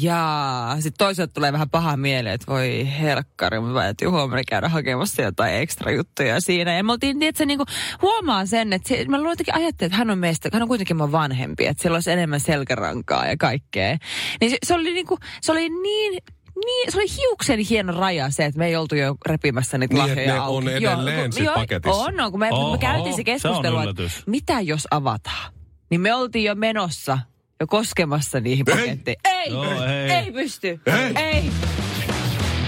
Ja 0.00 0.76
sitten 0.76 0.98
toisaalta 0.98 1.32
tulee 1.32 1.52
vähän 1.52 1.70
paha 1.70 1.96
mieleen, 1.96 2.34
että 2.34 2.52
voi 2.52 2.88
helkkari, 3.00 3.60
mutta 3.60 3.80
täytyy 3.80 4.08
huomenna 4.08 4.42
käydä 4.48 4.68
hakemassa 4.68 5.22
jotain 5.22 5.54
ekstra 5.54 5.92
juttuja 5.92 6.40
siinä. 6.40 6.76
Ja 6.76 6.84
me 6.84 6.92
oltiin, 6.92 7.22
että 7.22 7.38
se 7.38 7.46
niinku, 7.46 7.64
huomaa 8.02 8.46
sen, 8.46 8.72
että 8.72 8.88
se, 8.88 9.04
mä 9.08 9.16
jotenkin 9.16 9.54
ajattelin, 9.54 9.88
että 9.88 9.96
hän 9.96 10.10
on 10.10 10.18
meistä, 10.18 10.48
hän 10.52 10.62
on 10.62 10.68
kuitenkin 10.68 10.96
mun 10.96 11.12
vanhempi, 11.12 11.66
että 11.66 11.82
sillä 11.82 11.96
olisi 11.96 12.10
enemmän 12.10 12.40
selkärankaa 12.40 13.26
ja 13.26 13.36
kaikkea. 13.36 13.98
Niin 14.40 14.50
se, 14.50 14.56
se 14.62 14.74
oli 14.74 14.92
niinku, 14.92 15.18
se 15.40 15.52
oli 15.52 15.68
niin 15.68 16.22
niin, 16.64 16.92
se 16.92 16.98
oli 16.98 17.06
hiuksen 17.16 17.58
hieno 17.58 17.92
raja 18.00 18.30
se, 18.30 18.44
että 18.44 18.58
me 18.58 18.66
ei 18.66 18.76
oltu 18.76 18.94
jo 18.94 19.16
repimässä 19.26 19.78
niitä 19.78 19.94
Niin, 19.94 20.02
että 20.04 20.12
lahjoja 20.12 20.32
ne 20.34 20.38
auki. 20.40 20.56
on 20.56 20.68
edelleen 20.68 21.22
kun- 21.30 21.32
sit 21.32 21.54
paketissa. 21.54 21.96
On, 22.02 22.20
on, 22.20 22.30
kun 22.30 22.40
me, 22.40 22.48
Oho, 22.52 22.72
me 22.72 22.78
käytiin 22.78 23.12
se 23.12 23.16
se 23.16 23.24
keskustelu, 23.24 23.76
että 23.78 23.82
yllätys. 24.02 24.22
mitä 24.26 24.60
jos 24.60 24.88
avataan? 24.90 25.52
Niin 25.90 26.00
me 26.00 26.14
oltiin 26.14 26.44
jo 26.44 26.54
menossa, 26.54 27.18
jo 27.60 27.66
koskemassa 27.66 28.40
niihin 28.40 28.64
paketteihin. 28.64 29.20
Ei, 29.24 29.50
Joo, 29.52 29.64
ei, 29.64 29.90
ei. 29.92 30.10
ei 30.10 30.32
pysty. 30.32 30.80
Ei. 30.86 31.24
ei. 31.24 31.50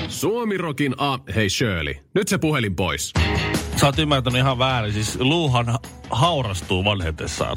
Suomirokin 0.08 0.94
A... 0.98 1.18
Hei 1.34 1.50
Shirley, 1.50 1.94
nyt 2.14 2.28
se 2.28 2.38
puhelin 2.38 2.76
pois. 2.76 3.12
Sä 3.76 3.86
oot 3.86 3.98
ymmärtänyt 3.98 4.38
ihan 4.40 4.58
väärin. 4.58 4.92
Siis 4.92 5.16
luuhan 5.20 5.66
ha- 5.68 5.78
haurastuu 6.10 6.84
vanhetessaan. 6.84 7.56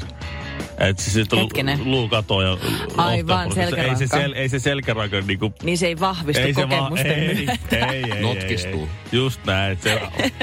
Et 0.78 0.98
siis 0.98 1.14
sit 1.14 1.32
Hetkinen. 1.32 1.78
luu 1.84 2.08
katoo 2.08 2.42
ja 2.42 2.56
Aivan, 2.96 3.48
osteoprosessi. 3.48 3.80
ei 3.80 3.96
se, 3.96 4.06
selkäranka. 4.06 4.16
sel, 4.16 4.32
ei 4.32 4.48
se 4.48 4.58
selkäranka 4.58 5.20
niinku... 5.20 5.54
Niin 5.62 5.78
se 5.78 5.86
ei 5.86 6.00
vahvistu 6.00 6.42
Ei 6.42 6.54
se 6.54 6.62
kokemusten 6.62 7.06
ei, 7.12 7.34
myötä. 7.46 7.86
ei, 7.86 8.04
ei, 8.12 8.22
Notkistuu. 8.22 8.80
Ei, 8.82 8.88
ei. 9.12 9.18
Just 9.18 9.40
näin, 9.46 9.72
että 9.72 9.84
se 9.90 10.00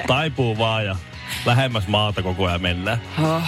taipuu 0.08 0.58
vaan 0.58 0.86
ja 0.86 0.96
lähemmäs 1.46 1.88
maata 1.88 2.22
koko 2.24 2.46
ajan 2.46 2.62
mennään. 2.62 3.02
Oh. 3.24 3.42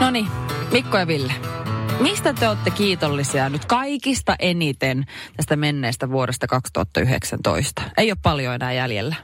No 0.00 0.10
niin, 0.10 0.26
Mikko 0.72 0.98
ja 0.98 1.06
Ville. 1.06 1.32
Mistä 2.00 2.32
te 2.32 2.48
olette 2.48 2.70
kiitollisia 2.70 3.48
nyt 3.48 3.64
kaikista 3.64 4.36
eniten 4.38 5.04
tästä 5.36 5.56
menneestä 5.56 6.10
vuodesta 6.10 6.46
2019? 6.46 7.82
Ei 7.96 8.10
ole 8.10 8.18
paljon 8.22 8.54
enää 8.54 8.72
jäljellä. 8.72 9.16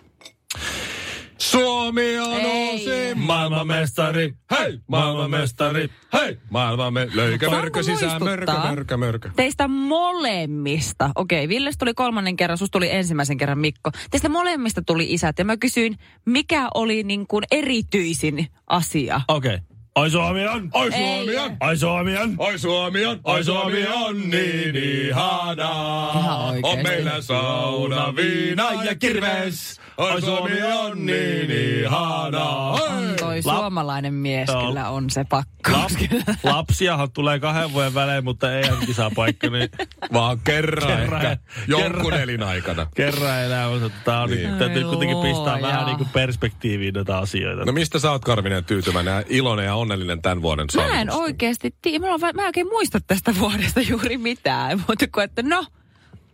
Suomi 1.38 2.18
on 2.18 2.40
Ei. 2.40 2.70
uusi 2.70 3.14
maailmanmestari. 3.14 4.34
Hei, 4.50 4.80
maailmanmestari. 4.86 5.90
Hei, 6.12 6.38
maailmanme... 6.50 7.08
Löykä 7.14 7.50
mörkö 7.50 7.82
sisään, 7.82 8.24
mörkö, 8.24 8.52
mörkö, 8.52 8.96
mörkö. 8.96 9.30
Teistä 9.36 9.68
molemmista, 9.68 11.10
okei, 11.14 11.48
Villes 11.48 11.78
tuli 11.78 11.94
kolmannen 11.94 12.36
kerran, 12.36 12.58
susta 12.58 12.72
tuli 12.72 12.90
ensimmäisen 12.90 13.36
kerran 13.36 13.58
Mikko. 13.58 13.90
Teistä 14.10 14.28
molemmista 14.28 14.82
tuli 14.82 15.12
isät 15.12 15.38
ja 15.38 15.44
mä 15.44 15.56
kysyin, 15.56 15.98
mikä 16.24 16.68
oli 16.74 17.02
niin 17.02 17.26
kuin 17.26 17.44
erityisin 17.50 18.46
asia? 18.66 19.20
Okei. 19.28 19.54
Okay. 19.54 19.67
Ai 19.98 20.10
Suomi 20.10 20.46
on! 20.48 20.70
Ei. 20.74 20.90
Suomi 20.90 21.36
on! 21.36 21.56
Ai 21.60 21.76
Suomi 21.76 22.16
on! 22.16 22.34
Oi 22.38 22.58
Suomi 22.58 23.06
on, 23.06 23.20
oi 23.24 23.44
Suomi 23.44 23.86
on 23.86 24.30
niin 24.30 24.76
ihanaa. 24.76 26.52
On 26.62 26.78
meillä 26.82 27.20
sauna, 27.20 28.16
viina 28.16 28.84
ja 28.84 28.94
kirves. 28.94 29.80
Oi 29.98 30.20
Suomi 30.22 30.62
on 30.62 31.06
niin 31.06 31.50
ihanaa. 31.50 32.72
On 32.72 33.14
toi 33.18 33.42
suomalainen 33.42 34.14
mies, 34.14 34.48
kyllä 34.66 34.88
on 34.88 35.10
se 35.10 35.24
pakko. 35.24 35.70
Lap- 35.70 36.34
lapsiahan 36.44 37.12
tulee 37.12 37.40
kahden 37.40 37.72
vuoden 37.72 37.94
välein, 37.94 38.24
mutta 38.24 38.58
ei 38.58 38.64
kisapaikka, 38.86 39.50
niin 39.50 39.68
Vaan 40.12 40.40
kerran, 40.44 40.98
Kerran. 40.98 41.22
ehkä 41.26 41.36
jonkun 41.68 42.02
Kerran. 42.02 42.20
elinaikana. 42.20 42.86
kerran 42.94 43.40
elämässä. 43.40 43.90
Tää 44.04 44.22
on 44.22 44.30
niin. 44.30 44.42
Niin. 44.42 44.58
täytyy 44.58 44.84
Ai 44.84 44.88
kuitenkin 44.88 45.18
pistää 45.18 45.62
vähän 45.62 45.86
niin 45.86 45.96
kuin 45.98 46.08
perspektiiviin 46.12 46.94
näitä 46.94 47.18
asioita. 47.18 47.64
No 47.64 47.72
mistä 47.72 47.98
sä 47.98 48.10
oot 48.10 48.24
Karvinen 48.24 48.64
tyytyväinen 48.64 49.14
ja 49.14 49.22
iloinen 49.28 49.64
ja 49.66 49.76
onnellinen 49.88 50.22
tämän 50.22 50.42
vuoden 50.42 50.66
Mä 50.76 51.00
en 51.00 51.10
oikeasti 51.10 51.74
tiedä, 51.82 52.06
mä, 52.06 52.18
mä 52.18 52.42
en 52.42 52.46
oikein 52.46 52.66
muista 52.66 52.98
tästä 53.06 53.34
vuodesta 53.40 53.80
juuri 53.80 54.18
mitään, 54.18 54.84
mutta 54.88 55.06
kuin 55.14 55.24
että 55.24 55.42
no, 55.42 55.66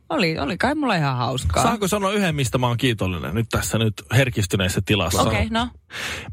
oli, 0.08 0.38
oli 0.38 0.58
kai 0.58 0.74
mulla 0.74 0.94
ihan 0.94 1.16
hauskaa. 1.16 1.62
Saanko 1.62 1.88
sanoa 1.88 2.12
yhden, 2.12 2.34
mistä 2.34 2.58
mä 2.58 2.66
oon 2.66 2.76
kiitollinen 2.76 3.34
nyt 3.34 3.46
tässä 3.50 3.78
nyt 3.78 3.94
herkistyneessä 4.14 4.80
tilassa? 4.86 5.22
Okei, 5.22 5.32
okay, 5.32 5.48
no. 5.50 5.68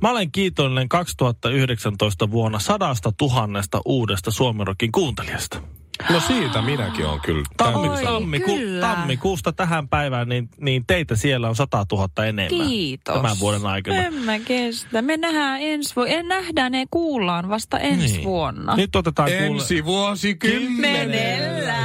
Mä 0.02 0.12
olen 0.12 0.32
kiitollinen 0.32 0.90
2019 0.90 2.32
vuonna 2.32 2.60
sadasta 2.60 3.12
tuhannesta 3.18 3.82
uudesta 3.86 4.32
Suomirokin 4.32 4.92
kuuntelijasta. 4.92 5.62
No 6.10 6.20
siitä 6.20 6.62
minäkin 6.62 7.06
on 7.06 7.22
kyllä. 7.22 7.44
Tammi, 7.58 7.90
Oi, 7.90 8.04
tammiku, 8.04 8.56
kyllä. 8.56 8.88
tammikuusta 8.88 9.52
tähän 9.54 9.90
päivään, 9.90 10.30
niin, 10.30 10.50
niin 10.62 10.84
teitä 10.88 11.16
siellä 11.16 11.50
on 11.50 11.56
100 11.56 11.86
000 11.92 12.26
enemmän. 12.26 12.68
Kiitos. 12.68 13.16
Tämän 13.16 13.40
vuoden 13.40 13.66
aikana. 13.66 13.98
En 13.98 14.14
mä 14.14 14.40
kestä. 14.40 15.02
Me 15.02 15.18
nähdään 15.18 15.62
ensi 15.62 15.96
vuonna. 15.96 16.14
En 16.14 16.28
nähdään, 16.28 16.72
ne 16.72 16.86
kuullaan 16.92 17.50
vasta 17.50 17.80
ensi 17.80 18.14
Niin. 18.16 18.24
vuonna. 18.24 18.76
Nyt 18.76 18.96
otetaan 18.96 19.30
kuule... 19.30 19.46
Ensi 19.62 19.86
vuosi 19.86 20.36
Kymmenellä. 20.36 21.76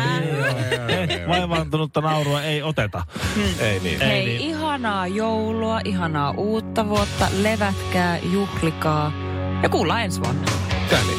Vaivaantunutta 1.28 2.00
naurua 2.00 2.42
ei 2.42 2.62
oteta. 2.62 3.04
Ei 3.60 3.80
niin. 3.80 4.02
Ei 4.02 4.08
Hei, 4.08 4.24
niin. 4.24 4.40
ihanaa 4.40 5.06
joulua, 5.06 5.80
ihanaa 5.84 6.30
uutta 6.30 6.88
vuotta. 6.88 7.28
Levätkää, 7.42 8.18
juhlikaa 8.32 9.12
ja 9.62 9.68
kuullaan 9.68 10.02
ensi 10.04 10.22
vuonna. 10.22 10.42
Tää 10.90 11.00
niin. 11.06 11.18